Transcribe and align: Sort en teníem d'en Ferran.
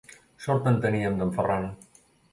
Sort 0.45 0.69
en 0.71 0.79
teníem 0.85 1.19
d'en 1.21 1.37
Ferran. 1.37 1.69